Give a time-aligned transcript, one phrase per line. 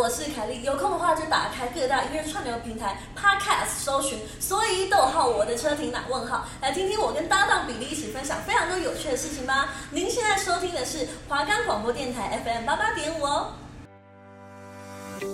[0.00, 6.04] 我是凯莉，有空的话就打开各大音乐串流平台 Podcast 搜寻，所以逗号我的车停哪？
[6.08, 9.74] 问号，来听听我跟搭档比利一起分享非常多有趣的事情吧。
[9.90, 13.52] 您现在收听的是华冈广播电台 FM 八八点五哦。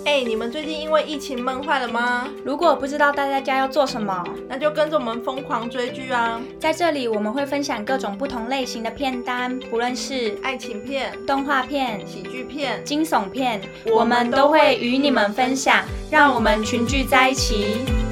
[0.05, 2.27] 哎，你们最近因为疫情闷坏了吗？
[2.43, 6.41] 如果不知道大家家要做什么，那就跟着我们疯狂追剧啊！
[6.59, 13.61] 在这里我们会分享各种不同类型的片单，不论是爱情片、动画片、喜剧片、惊悚片，
[13.91, 18.06] 我们都会与你们分享，让我们群聚在一起。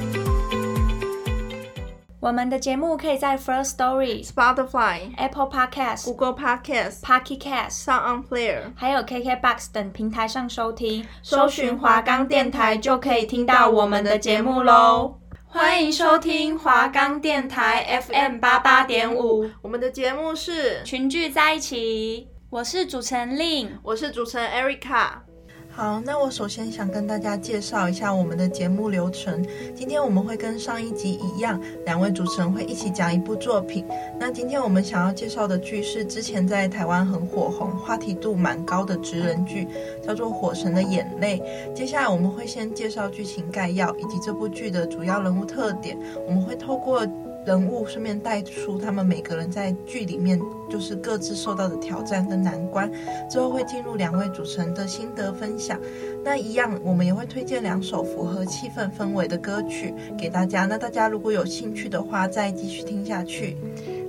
[2.26, 11.06] 我们的节目可以在 First Story、Spotify、Apple Podcast、Google Podcast、Pocket Cast、Sound On Player，还有 KKBox 等平台上收听。
[11.22, 15.20] 搜寻华冈电台就可以听到我们的节目喽。
[15.44, 22.26] 欢迎收听华冈电台 FM 八八点五，我们的节目是群聚在一起。
[22.50, 25.10] 我是主持人 Lin，我是主持人 Erica。
[25.76, 29.46] 好，那我首先想跟大家介绍一下我们的节目流程。
[29.74, 33.84] 今天我们会跟上一集一样，两位主持人会一起讲一部作品。
[34.18, 39.68] 那今天我们想要介绍的剧是之前在台湾很火红、话题度蛮高的职人剧，
[40.02, 41.42] 叫做《火神的眼泪》。
[41.74, 45.94] 接下来我们会先介绍剧情概要以及这部剧的主要人物特点。
[46.26, 47.06] 我们会透过
[47.46, 50.36] 人物顺便带出他们每个人在剧里面
[50.68, 52.90] 就是各自受到的挑战跟难关，
[53.30, 55.80] 之后会进入两位主持人的心得分享。
[56.24, 60.66] 那一样，我们也会推荐两首符合气氛氛围的歌曲给大家。
[60.66, 63.56] 那大家如果有兴趣的话，再继续听下去。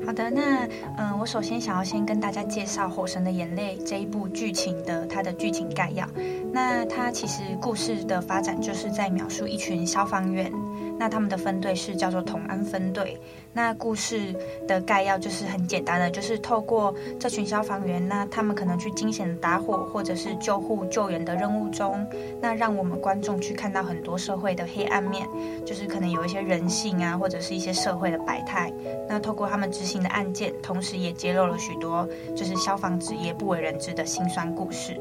[0.03, 6.08] 好的，那嗯、我首先想要先跟大家介绍《火神的眼泪》这一部剧情的它的剧情概要。
[6.52, 10.52] 那它其实故事的发展就是在描述一群消防员。
[11.00, 13.20] 那他们的分队是叫做同安分队。
[13.53, 14.36] 那故事
[14.67, 22.06] 的概要就是很简单的，就是透过这群消防员，那他们可能去惊险的打火或者是救护救援的任务中，
[22.39, 25.28] 那让我们观众去看到很多社会的黑暗面，
[25.66, 28.72] 就是可能有一些人性啊，或者是一些社会的百态。
[29.09, 35.00] 那透过他们执行的案件，同时也揭露了许多就是消防职业不为人知的辛酸故事。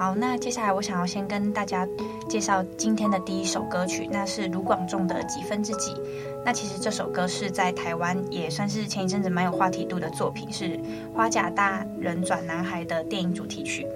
[0.00, 1.86] 好，那接下来我想要先跟大家
[2.26, 5.90] 介绍今天的第一首歌曲，那是卢广仲的《几分之几》。
[6.42, 10.68] 那其实这首歌是在台湾也算是前一阵子蛮有话题度的作品，是
[11.14, 13.86] 《花甲大人转男孩》的电影主题曲。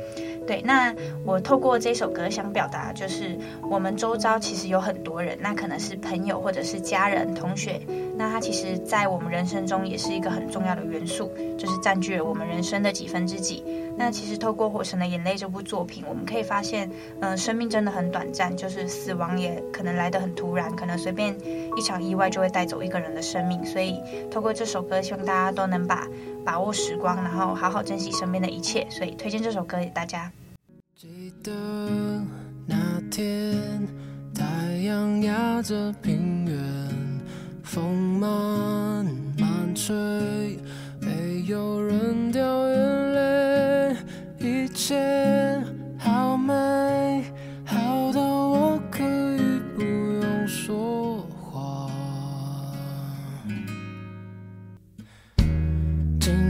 [0.46, 0.94] 对，那
[1.24, 3.38] 我透过这首歌想表达，就是
[3.70, 7.80] 我们周遭其实有很多人，那可能是朋友或者是家人、同学，
[8.16, 13.64] 那他其实，在我们人生中也是一个很重要的元素，就是占据了我们人生的几分之几。
[13.96, 16.90] 那其实透过《火神的眼泪》这部作品，我们可以发现，
[17.20, 21.34] 嗯、生命真的很短暂，就是死亡也可能来得很突然，可能随便
[21.76, 23.64] 一场意外就会带走一个人的生命。
[23.64, 23.98] 所以
[24.30, 26.08] 透过这首歌，希望大家都能把
[26.44, 28.86] 把握时光，然后好好珍惜身边的一切。
[28.90, 30.30] 所以推荐这首歌给大家。
[30.94, 31.52] 记得
[32.66, 33.56] 那天，
[34.34, 34.44] 太
[34.84, 37.22] 阳压着平原，
[37.62, 39.04] 风慢
[39.38, 39.94] 慢吹，
[41.00, 43.96] 没有人掉眼泪，
[44.38, 45.62] 一切
[45.98, 46.52] 好美，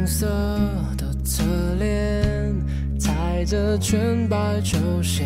[0.04, 0.26] 红色
[0.98, 1.42] 的侧
[1.78, 2.54] 脸，
[2.98, 5.24] 踩着全白球鞋，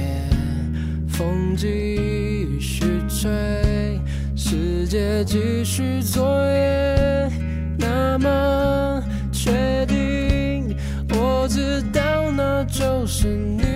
[1.08, 3.28] 风继续吹，
[4.36, 7.28] 世界继续作业，
[7.76, 9.02] 那么
[9.32, 10.72] 确定，
[11.10, 13.67] 我知道那就是你。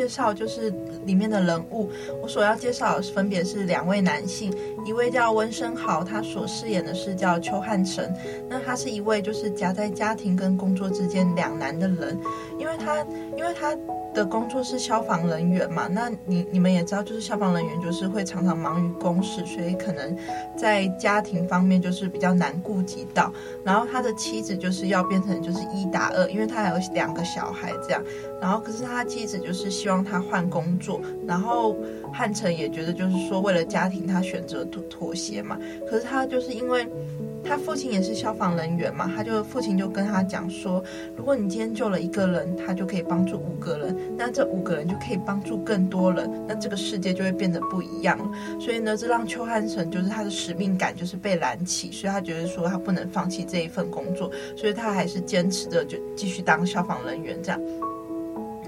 [0.00, 0.72] 介绍就是
[1.04, 1.90] 里面的人物。
[2.22, 4.50] 我所要介绍分别是两位男性，
[4.86, 8.10] 一位叫温生豪，他所饰演的是叫邱汉成。
[8.48, 12.18] 那他是一位就是夹在家庭跟工作之间两难的人，
[12.58, 12.96] 因为他，
[13.36, 13.76] 因为他。
[14.12, 15.86] 的工作是消防人员嘛？
[15.86, 20.16] 那你你们也知道，就是消防人员就是会常常忙于公事，所以可能
[20.56, 23.32] 在家庭方面就是比较难顾及到。
[23.64, 28.02] 然后他的妻子就是要变成就是一打二，因为他还有两个小孩这样。
[28.40, 31.76] 然后可是他妻子就是希望他换工作，然后
[32.12, 35.58] 汉城也觉得就是说为了家庭他选择妥妥协嘛。
[35.88, 36.86] 可是他就是因为。
[37.42, 40.84] 他父亲也是消防人员嘛，他就父亲就跟他讲说，
[41.16, 48.30] 如果你今天救了一个人，他就可以帮助五个人，那这五个人就可以帮助更多人，那这个世界就会变得不一样了。
[48.60, 57.58] 所以呢，这让邱汉城就是他的使命感就是被燃起，所以他觉得说他不能放弃这一份工作，所以他还是坚持着就继续当消防人员这样。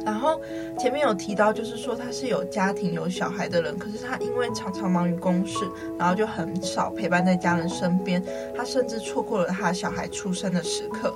[0.04, 0.40] 然后
[0.78, 5.64] 前面有提到，就是说他是有家庭有小孩的人，可是他因为常常忙于公事，
[5.99, 8.22] 然后就很少陪伴在家人身边，
[8.56, 11.14] 他甚至错过了他小孩出生的时刻。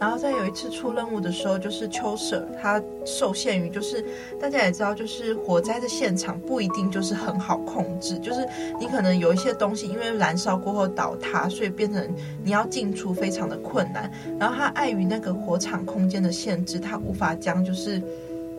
[0.00, 4.04] 然后在有一次出任务的时候，就是邱舍他受限于，就是
[4.40, 8.46] 大家也知道，就是火灾的现场不一定就是很好控制，就是
[8.78, 12.08] 你可能有一些东西因为燃烧过后倒塌，所以变成
[12.44, 14.08] 你要进出非常的困难。
[14.38, 18.00] 然后他碍于那个火场空间的限制，他无法将就是。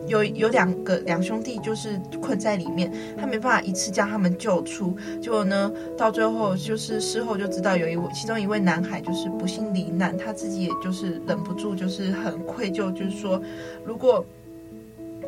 [0.06, 4.96] 有有两个两兄弟就是困在里面，他没办法一次将他们救出。
[5.20, 13.40] 结果呢，到最后就是事后就知道有一位其中一位男孩就是不幸罹难，他自己也就是忍不住就是很愧疚，就是说
[13.84, 14.24] 如果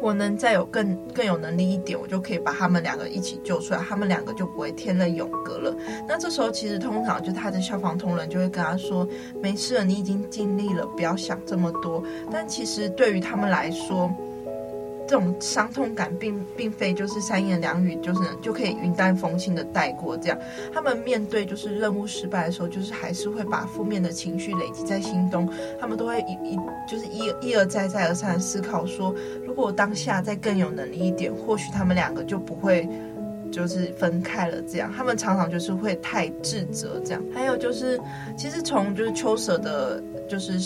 [0.01, 5.77] 我能再有更更有能力一点，我就可以把他们两个一起救出来，他们两个就不会天人永隔了。
[6.09, 9.07] 那这时候其实通常就他的消防同仁就会跟他说
[9.41, 12.03] ：“没事了，你已经尽力了，不要想这么多。”
[12.33, 14.11] 但其实对于他们来说，
[15.07, 20.39] 这种伤痛感并并非就是三言两语就是就可以云淡风轻的带过，这样
[20.73, 26.57] 他们面对就是任务失败的时候，就是还是会把负面的情绪累积在心中，他们都会一一
[26.89, 29.15] 就是一一而再再而三的思考说，
[29.45, 32.89] 如果当下再更有能力一点，或许他们两个就不会
[33.51, 34.63] 就是分开了。
[34.63, 38.01] 这样他们常常就是会太自责，这样还有就是
[38.37, 40.59] 其实从就是秋舍的，就是。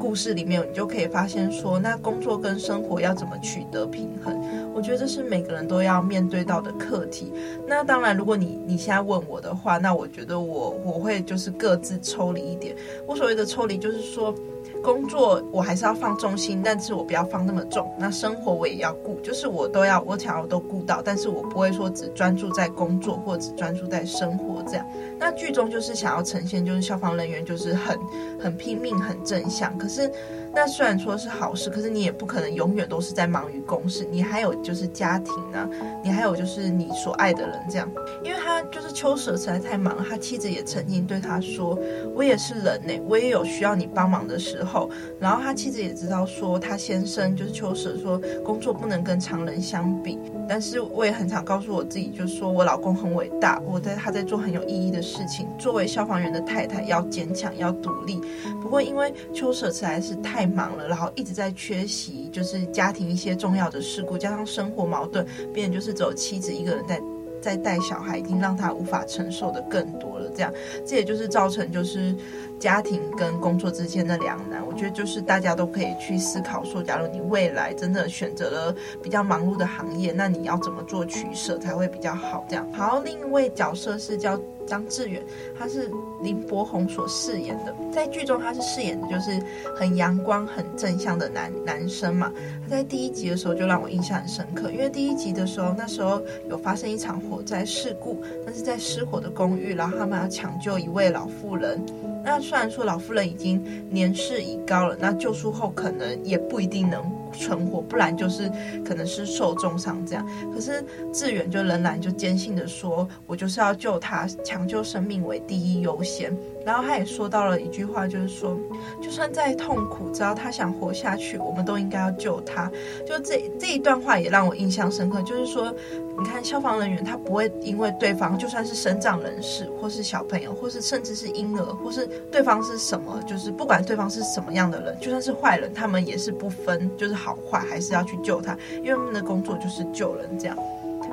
[0.00, 4.34] 故事里面，你就可以发现说，那工作跟生活要怎么取得平衡？
[4.74, 7.30] 我觉得这是每个人都要面对到的课题。
[7.68, 12.74] 那当然，如果你你现在问我的话，那我觉得我我会就是各自抽离一点。
[13.06, 14.34] 我所谓的抽离，就是说。
[14.82, 17.90] 工作我还是要放重心，但是我不要放那么重。
[17.98, 24.86] 那生活我也要顾，就是我都要，我想要都顾到，但是我不会说只专注在工作或只专注在生活这样。
[25.18, 27.98] 那剧中就是想要呈现，就是消防人员就是很
[28.38, 30.10] 很拼命、很正向，可是。
[30.52, 35.64] 那虽然说是好事，可是你也不可能永远都是在忙于公事，你还有就是家庭啊，
[36.02, 37.88] 你还有就是你所爱的人这样。
[38.24, 41.78] 因为他就是秋舍实在太忙，他妻子也曾经对他说
[42.16, 44.69] ：“我也是人呢，我也有需要你帮忙的时候。”
[45.18, 55.46] 然后他妻子也知道说，他先生就是秋舍说工作不能跟常人相比，但是我也很常告诉我自己，就是说我老公很伟大，我在他在做很有意义的事情。
[55.58, 58.20] 作为消防员的太太，要坚强，要独立。
[58.60, 60.50] 不过因为秋舍实在是太。
[60.50, 65.24] 忙了，然后一直在缺席，就是家庭一些重要的事故，加上生活矛盾，
[65.54, 67.00] 变就是只有妻子一个人在
[67.40, 70.28] 在带小孩，已经让他无法承受的更多了。
[70.34, 70.52] 这样，
[70.84, 72.16] 这也就是造成就是
[72.60, 74.64] 家庭跟工作之间的两难。
[74.64, 82.44] 我觉得就是大家都可以去思考说，假如你未来真的选择了比较忙碌的行业，那你要怎么做取舍才会比较好？
[82.48, 84.40] 这样，好，另一位角色是叫。
[84.66, 85.20] 张志远，
[85.58, 85.90] 他是
[86.22, 89.42] 林柏宏所饰演的，在剧中他是饰演的就是
[89.74, 92.30] 很阳光、很正向的男男生嘛。
[92.62, 101.84] 他在第一集的时候就让我印象很深刻，因为第一集的时候，那时候有发生一场火灾事故，但是在失火的公寓，然后他们要抢救一位老妇人。
[102.22, 107.00] 那虽然说老夫人已经年事已高了，那救出后可能也不一定能
[107.32, 108.50] 存活，不然就是
[108.84, 110.26] 可能是受重伤这样。
[110.54, 116.36] 可是志远就仍然就坚信的说，我就是要救他，抢救生命为第一优先。
[116.64, 118.58] 然后他也说到了一句话，就是说，
[119.02, 122.70] 就算再痛苦，只要他想活下去，我们都应该要救他。
[123.06, 125.74] 就这这一段话也让我印象深刻，就是说，
[126.18, 140.56] 你看消防人员他不会因为对方就算是身障人士，或是小朋友，或是甚至是婴儿，或是对方是什么，就是不管对方是什么样的人，就算是坏人，他们也是不分就是好坏，还是要去救他，因为他们的工作就是救人这样。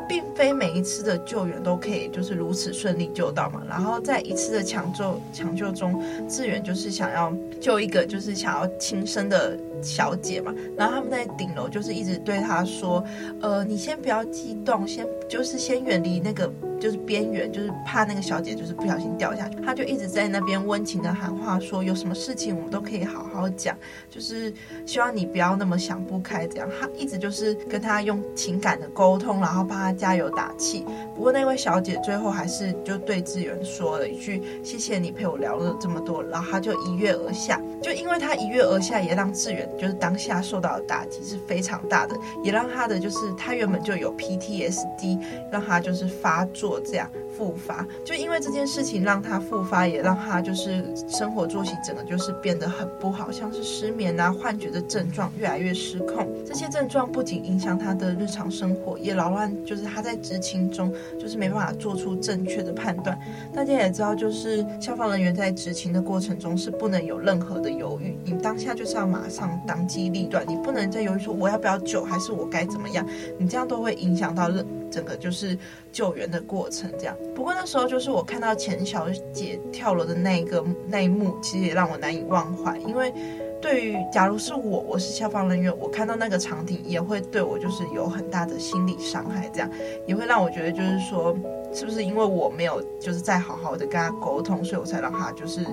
[0.07, 13.03] 并非每一次的救援都可以就是如此顺利救到嘛，然后在一次的抢救抢救中，志远就是想要救一个就是想要轻生的小姐嘛，然后他们在顶楼就是一直对他说，
[13.41, 16.51] 呃，你先不要激动，先就是先远离那个。
[16.79, 23.75] 就是边缘，就是怕那个小姐就是不小心掉下去，他就一直在那边温情的喊话，说有什么事情我们都可以好好讲，
[24.11, 24.53] 就是
[24.85, 26.69] 希望你不要那么想不开这样。
[26.79, 30.85] 他一直就是跟他用情感的沟通，然后帮他加油打气。
[31.17, 37.59] 不过那位小姐最后还是就对志远说了一句：“谢谢你陪我聊了这么多。”然后她就一跃而下。
[37.81, 45.19] 就因为她一跃而下，也让志远就是当下受到的打击是非常大的，也让他的就是他原本就有 PTSD，
[45.51, 47.09] 让他就是发作这样。
[47.37, 56.27] 复发，就因为这件事情让他复发，也让他就是生活作息整个就是变得很不好，像是失眠啊、幻觉的症状越来越失控。
[56.43, 63.17] 这些症状不仅影响他的日常生活，也扰乱就是他在执勤中就是没办法做出正确的判断。
[63.53, 73.05] 大家也知道，就是消防人员在执勤的过程中是不能有任何的犹豫，你当下就是要马上当机立断，你不能再犹豫说我要不要救，还是我该怎么样，
[73.37, 74.51] 你这样都会影响到
[74.89, 75.57] 整个就是
[75.91, 77.15] 救援的过程，这样。
[77.35, 82.77] 不过那时候就是我看到钱小姐跳楼的那一个那一幕，其实也让我难以忘怀。
[82.79, 83.13] 因为
[83.59, 89.69] 对于假如是我，我是消防人员，我看到那个场景也会对我就是有很大的心理伤害，这样
[90.05, 91.35] 也会让我觉得就是说，
[91.73, 95.65] 是不是因为我没有就是再好好的跟他沟通，所以我才让他就是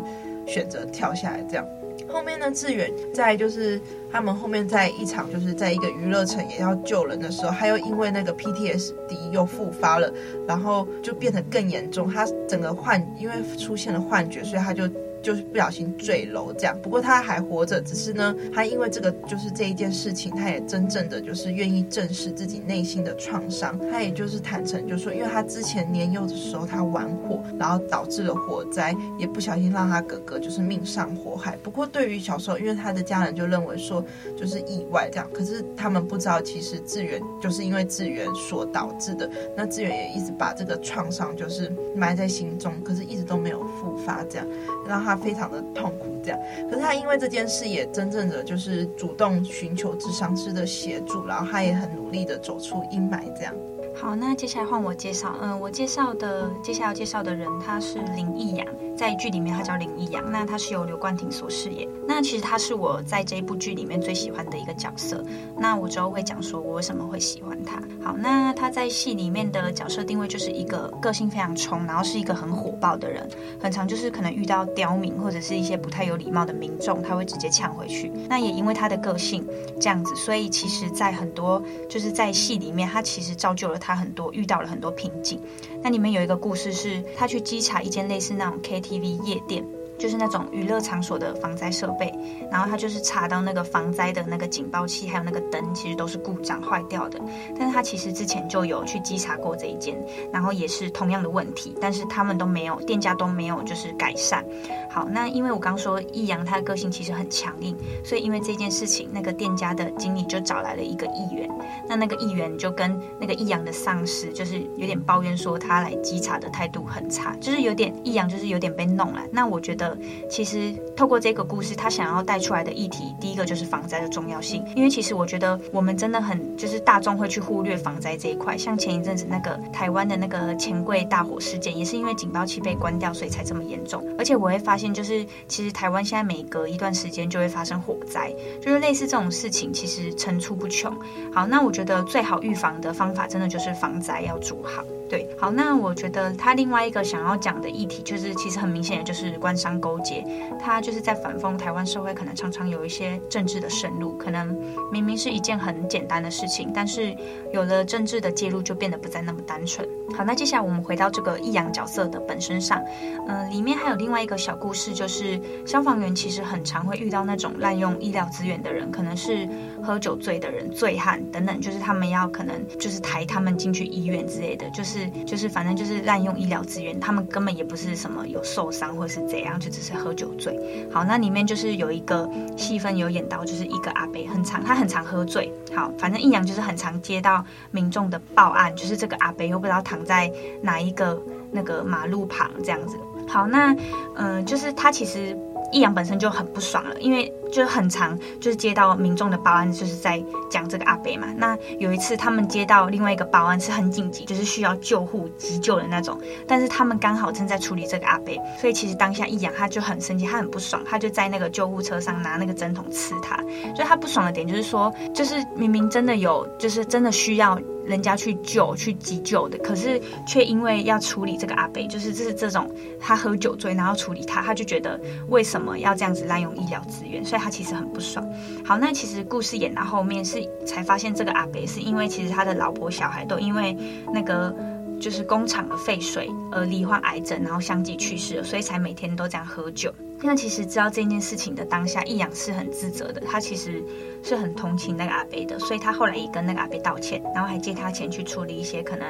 [0.46, 1.66] 选择跳下来这样。
[2.08, 10.12] 后面呢，志远在就是他们后面在一场就是在一个娱乐城也要救人的时候，他又因为那个 PTSD 又复发了，
[10.48, 12.10] 然后就变得更严重。
[12.10, 14.88] 他整个幻因为出现了幻觉，所以他就。
[15.24, 31.56] 就是不小心坠楼这样，不过他还活着，只是呢，他因为这个就是这一件事情，他也真正的就是愿意正视自己内心的创伤，他也就是坦诚，就说，因为他之前年幼的时候他玩火，然后导致了火灾，也不小心让他哥哥就是命丧火海。
[31.62, 34.04] 不过对于小时候，因为他的家人就认为说
[34.36, 44.46] 就是意外这样，可是他们不知道其实志远就是因为志远所导致的，那志远也一直把这个创伤就是埋在心中，可是一直都没有复发这样，
[44.86, 45.14] 让他。
[45.24, 46.38] 非常的痛苦，这样。
[46.68, 53.54] 可是他因为这件事也真正的就是主动寻求智商师的协助，然后他也很努力的走出阴霾，这样。
[53.96, 55.34] 好，那接下来换我介绍。
[55.40, 60.30] 嗯，我介绍的接下来要介绍的人，他是林义阳，在剧里面他叫林义阳。
[60.30, 61.88] 那他是由刘冠廷所饰演。
[62.06, 65.24] 那其实他是我在这一部剧里面最喜欢的一个角色。
[65.56, 67.80] 那我之后会讲说我为什么会喜欢他。
[68.02, 73.26] 好，那他在戏里面的角色定位就是一个个性非常冲，然后是一个很火爆的人，
[73.62, 78.10] 很常就是可能遇到刁民或者是一些不太有礼貌的民众，他会直接呛回去。
[78.28, 79.46] 那也因为他的个性
[79.80, 83.78] 这样子，所以其实在很多就是在戏里面，他其实造就了。
[83.86, 85.38] 他很多遇到了很多瓶颈，
[85.82, 89.62] 那里面有一个故事是，他去稽查一间类似那种 KTV 夜店。
[89.98, 92.12] 就是那种娱乐场所的防灾设备，
[92.50, 97.20] 然后他就是查到那个防灾的那个警报器，还有那个灯，其实都是故障坏掉的。
[97.58, 99.96] 但是他其实之前就有去稽查过这一间，
[100.32, 104.44] 然后也是同样的问题，但是他们都没有，店家都没有就是改善。
[104.90, 111.48] 好，那因为我刚说易阳他的个性其实很强硬，所以因为这件事情，那个店家的经理就找来了一个议员，
[111.88, 119.22] 那那个议员就跟那个易阳的上司就是有点抱怨说他来稽查的态度很差，就是有点易阳就是有点被弄了。
[119.30, 119.83] 那我觉得。
[120.28, 124.64] 其实透过这个故事，他想要带出来的议题，第一个就是防灾的重要性。
[124.76, 128.56] 因为其实我觉得我们真的很就是大众会去忽略防灾这一块。
[128.56, 134.04] 像前一阵子那个台湾的那个钱柜大火事件，也是因为警报器被关掉，所以才这么严重。
[134.18, 140.94] 而且我会发现，就是其实台湾现在每隔一段时间就会发生火灾，就是类似这种事情，其实层出不穷。
[141.32, 144.82] 好，那我觉得最好预防的方法，真的就是防灾要做好。
[145.08, 150.24] 对，好，那我觉得他另外一个想要讲的议题，就是其实很明显的就是官商勾结，
[150.58, 154.56] 他就是在反讽台湾社会可能常常有一些政治的渗入，可能
[154.92, 157.14] 明明是一件很简单的事情，但是
[157.52, 159.86] 有了政治的介入，就变得不再那么单纯。
[160.16, 162.82] 好，那接下来我们回到这个易阳角色的本身上，
[163.26, 169.48] 嗯、里面还有另外一个小故事，就是消防员其实很常会遇到那种滥用医疗资源的人，可能是
[169.84, 180.58] 喝酒醉的人、醉汉等等，就是他们要可能就是抬他们进去医院之类的，就是就是反正就是滥用医疗资源，他们根本也不是什么有受伤或是怎样，就只是喝酒醉。
[180.90, 185.52] 好，那里面就是有一个戏份有演到，就是一个阿伯很常，他很常喝醉。
[185.74, 191.20] 好，反正易阳就是很常接到民众的报案，就是这个阿伯又不知道躺在哪一个
[191.52, 192.96] 那个马路旁这样子。
[193.28, 193.76] 好，那
[194.16, 195.36] 嗯、就是他其实
[195.72, 197.32] 易阳本身就很不爽了，因为。
[197.54, 200.20] 就是很常，就是接到民众的报案，就是在
[200.50, 201.28] 讲这个阿伯嘛。
[201.36, 206.20] 那有一次，他们接到另外一个报案是很紧急，就是需要救护急救的那种。
[206.48, 213.36] 但是他们刚好正在处理这个阿伯，所以其实当下一阳他就很生气，他很不爽，他就在那个救护车上拿那个针筒刺他。
[213.76, 217.56] 所以他不爽的点就是说，就是明明真的有，就是真的需要
[217.86, 222.68] 人家去救、去急救的，可是却因为要处理这个阿伯，就是这是这种
[223.00, 227.43] 他喝酒醉，然后处理他，他就觉得为什么要这样子滥用医疗资源，所以。
[227.44, 228.26] 他其实很不爽。
[228.64, 233.76] 好，那其实故事演到后面是才发现，这个阿北是因为其实他的老婆小孩都因为
[234.14, 234.56] 那个
[234.98, 239.92] 就是工厂的废水而罹患癌症，然后相继去世了，所以才每天都这样喝酒。
[240.22, 243.84] 那其实知道这件事情的当下，易阳是很自责的，他其实
[244.22, 249.06] 是很同情那个阿北的，所以他后来也跟那个阿北道歉，然后还借他钱去处理一些可能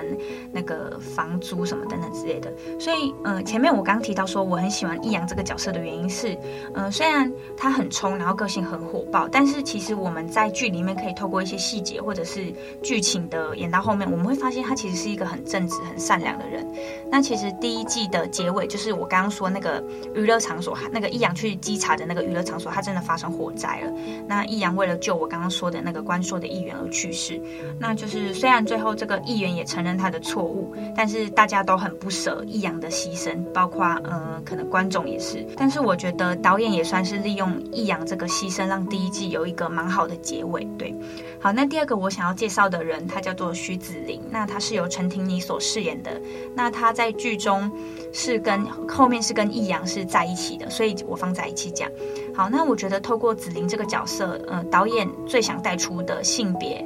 [0.53, 2.53] 那个房租什么等等之类的。
[2.81, 6.35] 所以，嗯、呃，前面我刚提到说我很喜欢易阳这个角色的原因是，
[6.75, 16.67] 嗯、呃，虽然他很冲，然后个性很火爆，但是其实我们在剧里面可以透过一些细节或者是剧情的演到后面，我们会发现他其实是一个很正直、很善良的人。
[17.09, 19.81] 那其实第一季的结尾就是我刚刚说那个
[20.15, 21.11] 娱乐场所那个。
[21.15, 23.93] 易阳去稽查的那个娱乐场所，它真的发生火灾了。
[24.27, 27.41] 那易阳为了救我刚刚说的那个关说的议员而去世。
[27.79, 35.47] 那就是虽然最后这个议员也承认他的错误，但是大家都很不舍易阳的牺牲，包括呃可能观众也是。
[35.57, 40.65] 但是我觉得导演也算是利用易阳这个牺牲，让第一季有一个蛮好的结尾。
[40.77, 40.93] 对，
[41.39, 46.11] 好，那第二个我想要介绍的人，他叫做徐子伶，那他是由陈婷妮所饰演的。
[46.57, 47.71] 那他在剧中
[48.13, 50.84] 是跟后面是跟易阳是在一起的，所以。
[51.07, 51.89] 我放在一起讲，
[52.35, 56.85] 好，那我觉得透过子玲这个角色，呃，导演最想带出的性别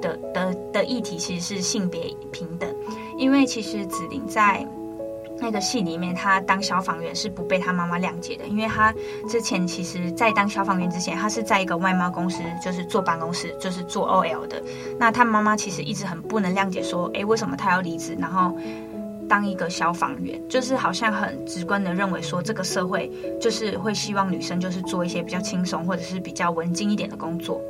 [0.00, 2.72] 的的的议题其实是性别平等，
[3.18, 4.66] 因为其实子玲在
[5.40, 8.94] 那个戏里面，他当消防员是不被他妈妈谅解的，因为他
[9.28, 14.62] 之前其实，在当消防员之前，他是在一个外贸公司，就是坐办公室，就是做 OL 的。
[14.98, 18.16] 那他妈妈其实一直很不能谅解，说，诶，为什么他要离职？
[18.18, 18.56] 然后。
[19.28, 27.60] 当一个消防员，就是好像很直观的认为说，这个社会就是会希望女生就是做一些比较轻松或者是比较文静一点的工作。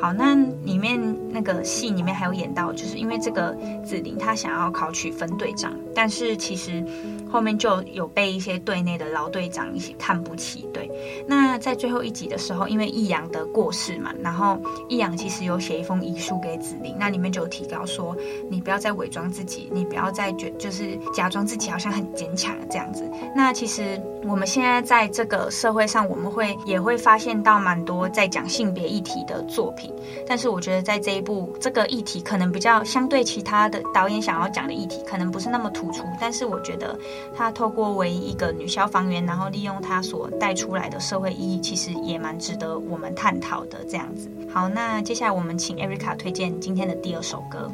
[0.00, 0.98] 好，那里面
[1.30, 6.82] 那个戏里面还有演到，就是因为这个子伶她想要考取分队长，但是其实
[7.30, 10.66] 后面就有被一些队内的老队长一起看不起。
[10.72, 10.90] 对，
[11.26, 18.16] 那在最后一集的时候，因为易阳的过世嘛，然后易阳其实有写一封遗书给子伶，那里面就有提到说，
[18.48, 23.08] 你不要再伪装自己，你不要再觉就是假装自己好像很坚强这样子。
[23.34, 29.92] 那其实我们现在在这个社会上，我们会也会发现到蛮多在讲性别议题的作品。
[30.26, 36.04] 但是我觉得在这一部这个议题可能比较相对其他的导演想要讲的议题，可能不是那么突出。
[36.20, 36.98] 但是我觉得
[37.36, 43.78] 他透过为一个女消防员，然后利用她所带出来的社会意义，其实也蛮值得我们探讨的。
[43.88, 47.70] 这样子，好，那接下来我们请 Erica 推荐今天的第二首歌。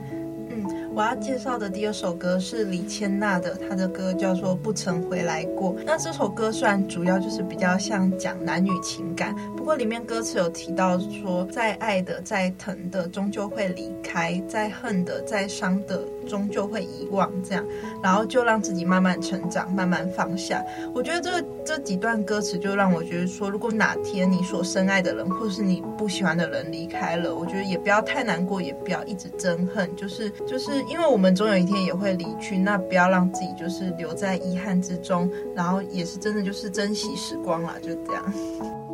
[0.97, 5.77] 我要介绍的第二首歌是李千娜的，她的歌叫做《不曾回来过》。
[5.85, 17.31] 那这首歌虽然主要就是比较像讲男女情感，不过里面歌词有提到说，再爱的、再疼的，终究会离开；再恨的、再伤的，终究会遗忘。
[17.45, 17.63] 这样，
[18.03, 20.65] 然后就让自己慢慢成长，慢慢放下。
[20.95, 30.86] 我觉得这这几段歌词就让我觉得说，如果哪天你所深爱的人，或是你不喜欢的人离开了，我觉得也不要太难过，也不要一直憎恨，就是就是。
[30.89, 38.86] 因为我们总有一天也会离去，那不要让自己就是留在遗憾之中，然后也是真的就是珍惜时光啦，就这样。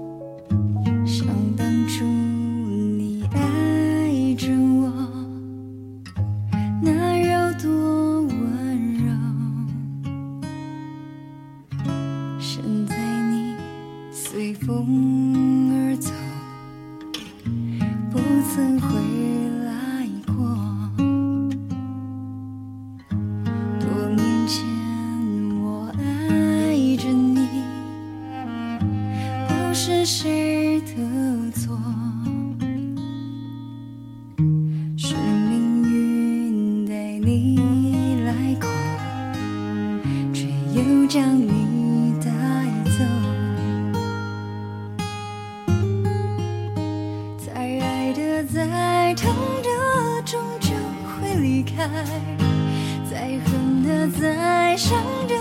[53.12, 54.98] 再狠的，再伤
[55.28, 55.34] 的，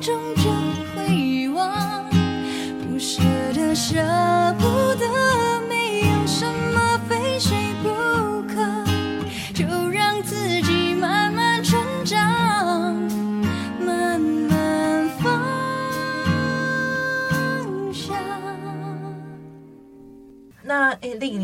[0.00, 0.50] 终究
[0.92, 2.04] 会遗忘；
[2.82, 3.22] 不舍
[3.54, 3.94] 的，舍
[4.58, 4.81] 不得。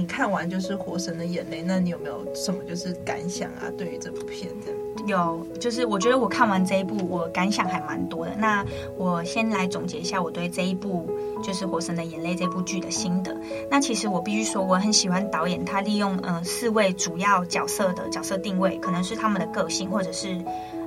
[0.06, 3.70] 看完就是《火神的眼泪》，那你有没有什么就是感想啊？
[3.76, 4.80] 对于这部片这样？
[5.06, 8.32] 有，就是我觉得我看完这一部，我感想还蛮多的。
[8.36, 8.64] 那
[8.96, 11.08] 我先来总结一下我对这一部
[11.42, 13.36] 就是《火神的眼泪》这部剧的心得。
[13.70, 20.40] 那其实我必须说，我很喜欢导演他利用呃四位主要角色的角色定位，可能是他们的个性，或者是。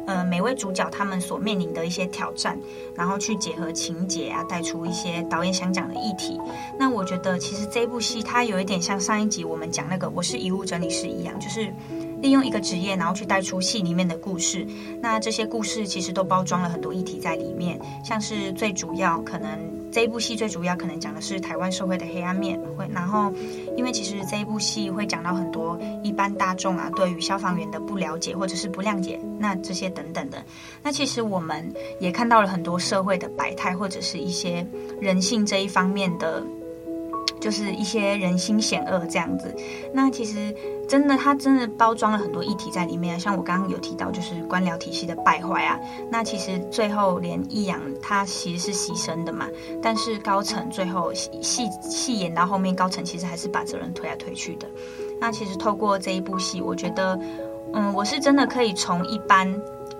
[0.06, 2.60] 呃，每位主角他们所面临的一些挑战，
[2.96, 6.40] 然后去结合情节啊，带出一些导演想讲的议题。
[6.80, 11.74] 那我觉得，其实这部戏它有一点像上一集我们讲那个《我是遗物整理师》一样，就是
[12.22, 14.66] 利用一个职业，然后去带出戏里面的故事。
[15.02, 19.60] 那这些故事其实都包装了很多议题在里面，像是最主要可能
[19.92, 23.32] 这一部戏最主要可能讲的是台湾社会的黑暗面，会然后
[23.76, 30.44] 因为其实这一部戏会讲到很多一般大众啊对于消防员的不了解或者是不谅解，那这些等等的。
[30.84, 34.66] 那其实我们也看到了很多社会的百态或者是一些
[35.00, 36.44] 人性这一方面的。
[37.42, 39.54] 就是一些人心险恶这样子，
[39.92, 40.56] 那其实
[40.88, 43.20] 真的，它真的包装了很多议题在里面。
[43.20, 45.80] 像我刚刚有提到，就是官僚体系的败坏啊。
[46.12, 49.48] 那其实最后连易阳他其实是牺牲的嘛，
[49.82, 54.68] 但是高层最后戏戏演到后面，高层其实还是把责任推来推去的。
[55.20, 57.20] 那其实透过这一部戏，我觉得，
[57.74, 59.52] 嗯，我是真的可以从一般。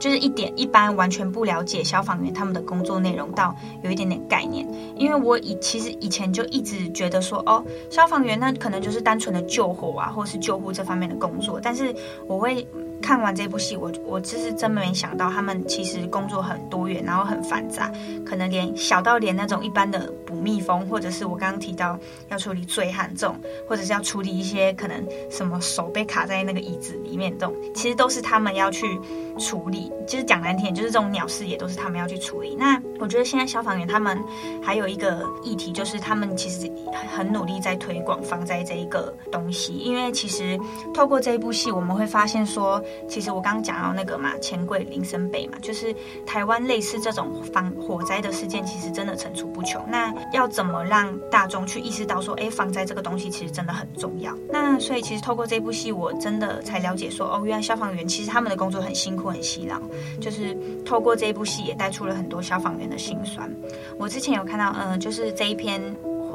[0.02, 11.96] 就是一点一般完全不了解消防员他们的工作内容到有一点点概念，因为我以其实以前就一直觉得说哦，消防员那可能就是单纯的救火啊，或是救护这方面的工作，但是
[12.28, 12.68] 我会。
[13.12, 17.92] 看完这部戏，我我就是真没想到，他们其实工作很多元，然后很繁杂，
[18.26, 23.36] 可能连小到连那种一般的捕蜜蜂，或者是我刚刚提到要处理醉汉这种，
[23.68, 28.98] 或者是要处理一些可能什么手被卡在那个椅子里面这种，其实都是他们要去
[29.38, 29.92] 处理。
[30.08, 32.56] 就是讲难听，就是这种鸟事也都是他们要去处理。
[32.58, 34.18] 那我觉得现在消防员他们
[34.64, 36.72] 还有一个议题，就是他们其实
[37.14, 40.58] 很努力在推广防灾这一个东西，因为其实
[40.94, 42.82] 透过这一部戏，我们会发现说。
[43.08, 45.94] 其实我刚刚讲到那个嘛，钱柜林森北嘛，就是
[46.26, 49.84] 台湾类似这种防火灾的事件，其实真的层出不穷。
[49.90, 54.34] 那要怎么让大众去意识到说，哎，防灾这个东西其实真的很重要？
[54.50, 59.80] 那所以其实透过这部戏，我真的才了解说，哦，原来消防员其实他们的工作很辛苦、很辛劳。
[60.20, 63.50] 就是透过这部戏，也带出了很多消防员的辛酸。
[63.98, 65.82] 我之前有看到，嗯，就是这一篇。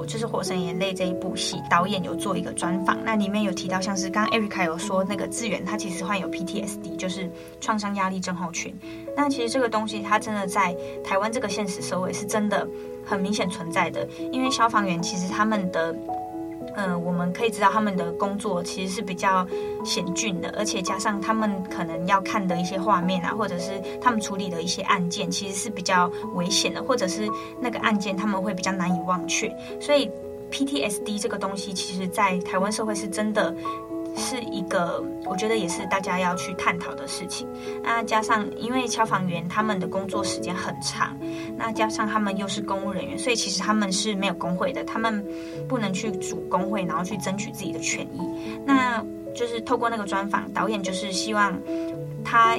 [0.05, 7.31] 就是《火神眼泪》这一部戏，导演有做一个专访，那里面有提到，像是刚刚 Erica 有说那个志远，他其实患有 PTSD，就是
[7.61, 8.75] 创伤压力症候群。
[9.17, 12.69] 那其实这个东西，它真的在台湾这个现实社会是真的
[13.05, 15.97] 很明显存在的，因为消防员其实他们的。
[16.75, 19.47] 嗯、我们可以知道他们的工作其实是比较
[19.85, 27.29] 险峻的，而且加上他们可能要看的一些画面啊，或者是他们处理的一些案件，其实是比较危险的，或者是
[27.61, 29.49] 那个案件他们会比较难以忘却。
[29.81, 30.11] 所以
[30.51, 33.55] PTSD 这个东西，其实在台湾社会是真的。
[34.17, 37.47] 是一个，我觉得也是大家要去探讨的事情。
[37.83, 41.17] 那加上，因为消防员他们的工作时间很长，
[41.57, 45.25] 那加上他们又是公务人员，所以其实他们是没有工会的，他们
[45.69, 48.21] 不能去组工会，然后去争取自己的权益。
[48.65, 51.57] 那就是透过那个专访，导演就是希望
[52.25, 52.59] 他。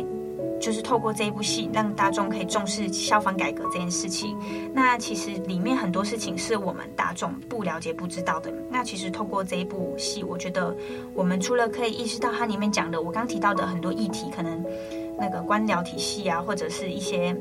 [0.60, 4.38] 就是透过这一部戏，让大众可以重视消防改革这件事情。
[4.74, 8.54] 那其实里面很多事情是我们大众不了解、不知道的。
[8.70, 10.76] 那其实透过这一部戏，我觉得
[11.14, 14.64] 我们除了可以意识到它里面讲的我刚提到的很多议题，可能
[15.18, 17.36] 那个官僚体系啊，或者是一些。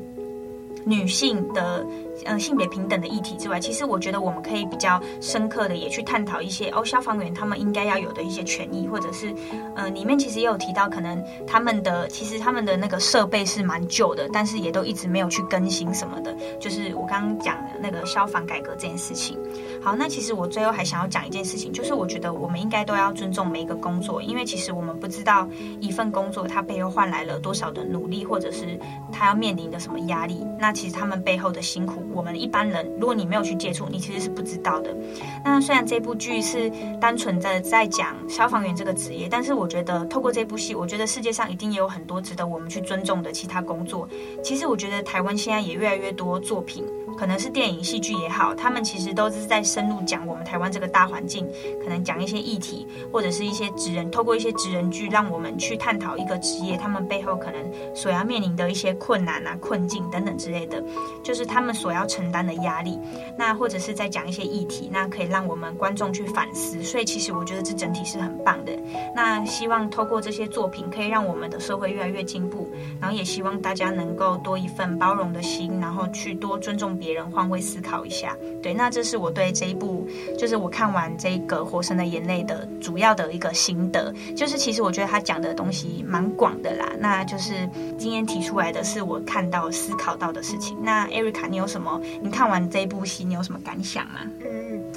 [0.85, 1.85] 女性的
[2.25, 9.33] 呃性别平等的议题之外，其实我觉得我们可以比较深刻的也去探讨一些哦，消防员他们应该要有的一些权益，或者是
[9.75, 16.35] 呃里面其实也有提到，可能他们的其实他们的那个设备是蛮旧的，但是也都一直没有去更新什么的。
[16.59, 19.37] 就是我刚刚讲的那个消防改革这件事情。
[19.81, 25.47] 好，那其实我最后还想要讲一件事情，就是我觉得我们应该都要尊重每一个工作，因为其实我们不知道
[25.79, 28.79] 一份工作它背后换来了多少的努力，或者是
[29.11, 30.45] 他要面临的什么压力。
[30.59, 34.95] 那其实他们背后的辛苦，我们一般人如果你没有去接触，你其实是不知道的。
[35.43, 44.07] 那虽然这部剧是单纯的在讲消防员这个职业，但是我觉得透过这部戏，我觉得世界上一定也有很多值得我们去尊重的其他工作。
[44.43, 46.83] 其实我觉得台湾现在也越来越多作品，
[47.17, 51.47] 可能是电影、戏剧也好，他们其实都是在深入讲我们台湾这个大环境，
[51.83, 60.83] 可能讲一些议题，或者是一些职人，透过一些职人剧，让我们去探讨一个职业他们背后可能所要面临的一些困难啊、困境等等之类的。
[61.23, 62.99] 就是他们所要承担的压力，
[63.37, 66.81] 那或者是在讲一些议题，那可以让我们观众去反思。
[66.83, 68.71] 所以其实我觉得这整体是很棒的。
[69.15, 72.69] 那希望透过这些作品，可以让我们的社会越来越进步。
[73.01, 78.35] 然后也希望大家能够多一份包容的心，然后去多尊重别别人，换位思考一下。
[78.61, 80.05] 对，那这是我对这一部，
[80.37, 84.13] 就是我看完这个《活神的眼泪》的主要的一个心得。
[84.35, 86.91] 就是其实我觉得他讲的东西蛮广的啦。
[86.99, 87.65] 那就是
[87.97, 90.77] 今天提出来的是我看到、思考到的事情。
[90.83, 92.01] 那艾瑞卡你有什么？
[92.21, 94.19] 你看完这一部戏，你有什么感想吗？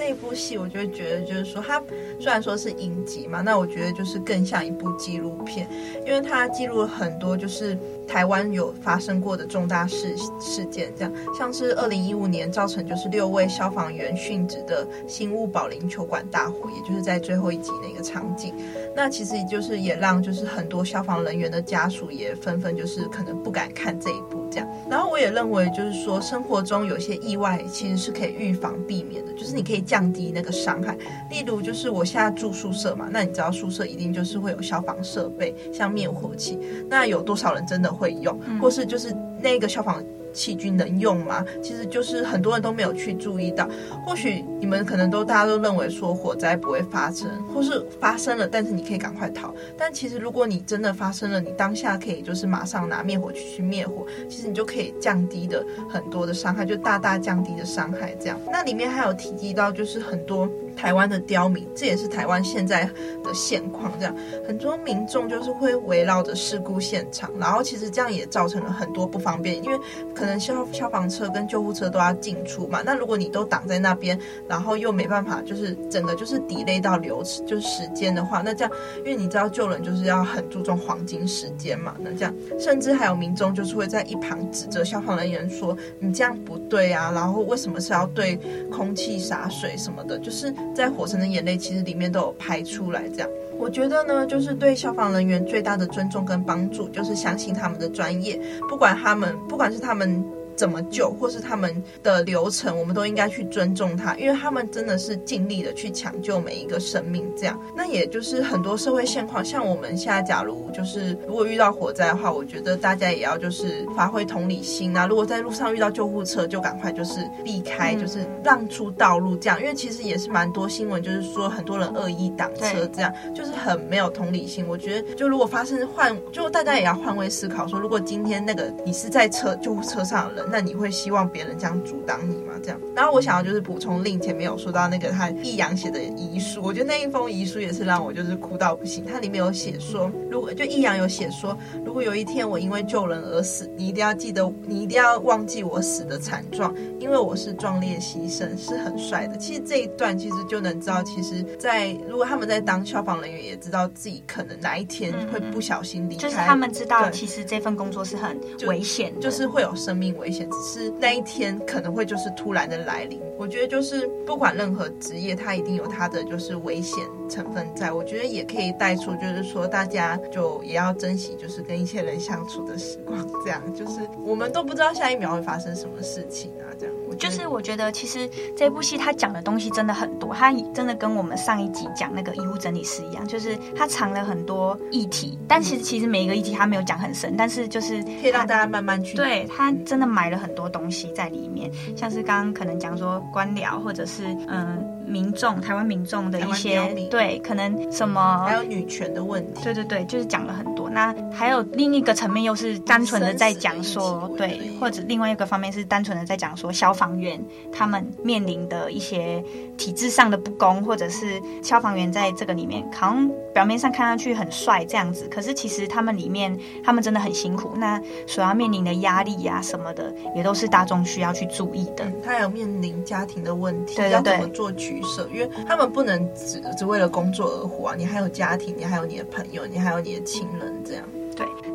[0.00, 1.78] 嗯，这一部戏，我就会觉得就是说，它
[2.18, 5.68] 虽然说是影集嘛，那我觉得就是更像一部纪录片，
[6.06, 7.76] 因为它记录了很多就是
[8.08, 18.54] 台湾有发生过的重大事事件，这样像是二零一五年造成就是六位消防员殉职的新屋保龄球馆大火，也就是在最后一集那个场景。
[18.96, 24.68] 那其实就是也让就是很多消防人员的家属也纷纷就是可能不敢看这一部这样。
[24.88, 30.96] 然后我也认为就是说生活中有些意外其实是可以预防避免的，就是你可以降低那个伤害。
[31.30, 36.58] 例如就是我现在住宿舍嘛，那你知道宿舍一定就是会有消防设备，像灭火器，
[36.88, 40.02] 那有多少人真的会用，或是就是那个消防。
[40.32, 41.44] 细菌能用吗？
[41.62, 43.68] 其实就是很多人都没有去注意到。
[44.06, 49.54] 或许你们可能都大家都认为说火灾不会发生，或是发生了，但是你可以赶快逃。
[49.76, 58.14] 但其实如果你真的发生了，你当下可以就是马上拿灭火器去灭火，其实你就可以降低的很多的伤害，就大大降低的伤害。
[58.20, 60.48] 这样，那里面还有提及到就是很多。
[60.76, 62.84] 台湾的刁民，这也是台湾现在
[63.22, 63.92] 的现况。
[63.98, 64.14] 这样，
[64.46, 69.78] 很多民众就是会围绕着事故现场，然后其实这样也造成了很多不方便，因为
[70.14, 72.82] 可能消消防车跟救护车都要进出嘛。
[72.84, 81.94] 那如果你都挡在那边，然后又没办法，就是整个就是 delay 到流，就是时间的话，那这样，因为你知道救人就是要很注重黄金时间嘛。
[81.98, 88.38] 那这样，甚至还有民众就是会在一旁指责消防人员说：“你这样不对啊，然后为什么是要对
[88.70, 90.54] 空气洒水什么的？”就是。
[90.74, 100.24] 在《火神的眼泪》其实里面都有拍出来，这样我觉得呢，就是对消防人员最大的尊重跟帮助，就是相信他们的专业，不管他们，不管是他们。
[100.60, 107.26] 怎么救，或是他们的流程，我们都应该去尊重他，因为他们真的是尽力的去抢救每一个生命。
[107.34, 115.06] 这样，那也就是很多社会现况，像我们现在，假如就是如果遇到火灾的话，我觉得大家也要就是发挥同理心啊。
[115.06, 119.34] 如果在路上遇到救护车，就赶快就是避开，就是让出道路。
[119.38, 124.66] 这样，因为其实也是蛮多新闻，就是说很多人恶意挡车，这样就是很没有同理心。
[124.68, 130.49] 我觉得，就如果发生换，就大家也要换位思考，说如果今天那个你是在车救护车上的人。
[130.50, 132.54] 那你会希望别人这样阻挡你吗？
[132.62, 139.04] 这样，然后我想要就是补充，令前面有说到那个他易阳写的遗书，我觉得那一封遗书也是让我就是哭到不行。
[139.04, 149.36] 它里面有写说，如果就易阳有写说，如果有一天我因为救人而死，你一定要记得，你一定要忘记我死的惨状，因为我是壮烈牺牲，是很帅的。
[149.36, 160.39] 其实这一段其实就能知道，其实在如果他们在当消防人员，也知道自己可能哪一天会不小心离开，就是他们知道其实这份工作是很危险，就，就是会有生命危险。
[160.46, 167.92] 只是那一天可能会就是突然的来临，我觉得就是不管任何职业，它一定有它的就是危险成分在。
[167.92, 173.18] 我觉得也可以带出，就是说大家就也要珍惜，就是跟一些人相处的时光。
[173.44, 176.94] 这样就是我们都不知道下一秒会发生什么事情啊，这样。
[177.18, 189.16] 就是我觉得，其实这部戏它讲的东西真的很多，它真的跟我们上一集讲那个遗物整理师一样，就是它藏了很多议题，但其实其实每一个议题它没有讲很深，但是就是可以让大家慢慢去。
[189.16, 194.99] 对，它真的埋了很多东西在里面，像是刚刚可能讲说官僚，或者是嗯。
[195.10, 200.88] 民众，台湾民众的一些对，可能什么还有女权的问题，对对对，就是讲了很多。
[200.88, 207.40] 那还有另一个层面，又是单纯的在讲说，对，或者另外一个方面是单纯的在讲说消防员
[207.72, 209.42] 他们面临的一些
[209.76, 222.10] 体制上的不公，或者是消防员在这个里面，好像表面上看上去很帅这样子，可是其实他们里面他们真的很辛苦，那所要面临的压力呀、啊、什么的，也都是大众需要去注意的。
[222.24, 224.99] 他有面临家庭的问题，对对对，要怎么做取
[225.32, 227.94] 因为他们不能只只为了工作而活啊！
[227.96, 231.04] 你还有家庭，你还有你的朋友，你还有你的亲人，这样。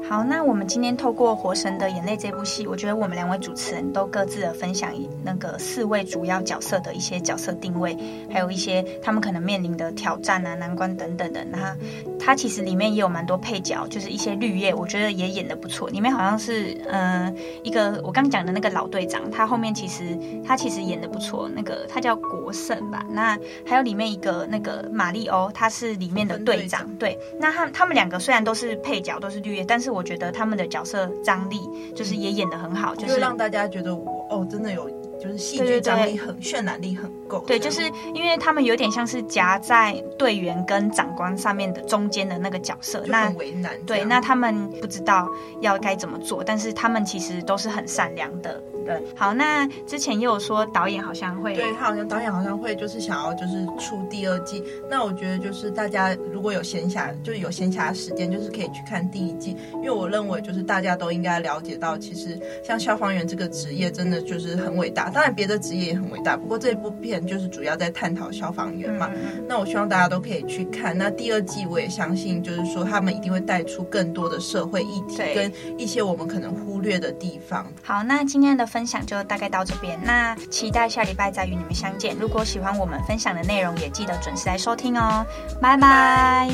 [0.06, 4.92] 对，好，那我们今天透过《活神的眼泪》这部戏，我觉得我们两位主持人都各自的分享
[5.24, 7.98] 那个四位主要角色的一些角色定位，
[8.32, 11.44] 还有一些他们可能面临的挑战啊、难关等等的。
[11.46, 11.76] 那
[12.20, 15.90] 他其实里面也有蛮多配角，就是一些绿叶，我觉得也演的不错。
[15.90, 23.04] 里面好像是嗯、呃、一个我刚讲的那个老队长，他后面其实他其实演的不错，那个他叫国胜吧。
[23.10, 26.88] 那还有里面一个那个马利欧，他是里面的队长。
[26.98, 29.66] 对，那他他们两个虽然都是配角，都是绿叶。
[29.68, 31.62] 但是我觉得他们的角色张力
[31.96, 37.44] 就是也演得很好，就是让大家觉得我哦，真的有就是戏剧张力很渲染力很够。
[37.48, 43.72] 对，就是因为他们有点像是夹在队员跟长官上面的中间的那个角色，那很为难。
[43.86, 45.30] 对，那他们不知道
[45.62, 48.62] 要该怎么做，但是他们其实都是很善良的。
[48.86, 49.04] 人。
[49.16, 54.64] 好，那之前也有说导演好像会，对他好像导演好像会就是想要就是出第二季。
[54.90, 65.10] 那我觉得就是大家如果有闲暇，就是有闲暇时间，就是可以去看第一季，因为我认为就是大家都应该了解到，其实像消防员这个职业真的就是很伟大。
[65.10, 69.10] 当然别的职业也很伟大，不过这部片就是主要在探讨消防员嘛。
[69.16, 70.98] 嗯、那我希望大家都可以去看。
[70.98, 77.66] 那第二季我也相信，就是说他们一定会带出更多的社会议题跟一些我们可能忽略的地方。
[77.82, 82.14] 好，那今天的分享就大概到这边那期待下礼拜再与你们相见。
[82.20, 85.26] 如果喜欢我们分享的内容也记得准时来收听哦。
[85.62, 86.50] 拜拜。